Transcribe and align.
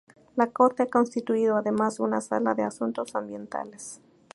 La 0.35 0.49
Corte 0.49 0.81
ha 0.81 0.89
constituido 0.89 1.55
además 1.57 1.99
una 1.99 2.21
Sala 2.21 2.55
de 2.55 2.63
Asuntos 2.63 3.13
Ambientales. 3.13 4.01